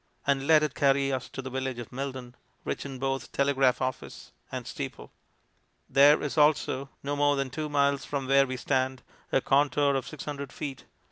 and 0.25 0.47
let 0.47 0.63
it 0.63 0.73
carry 0.73 1.11
us 1.11 1.29
to 1.29 1.43
the 1.43 1.49
village 1.51 1.77
of 1.77 1.91
Milden, 1.91 2.33
rich 2.65 2.87
in 2.87 2.97
both 2.97 3.31
telegraph 3.31 3.83
office 3.83 4.31
and 4.51 4.65
steeple. 4.65 5.11
There 5.87 6.23
is 6.23 6.39
also, 6.39 6.89
no 7.03 7.15
more 7.15 7.35
than 7.35 7.51
two 7.51 7.69
miles 7.69 8.03
from 8.03 8.25
where 8.27 8.47
we 8.47 8.57
stand, 8.57 9.03
a 9.31 9.41
contour 9.41 9.93
of 9.93 10.07
600 10.07 10.49
ft. 10.49 10.85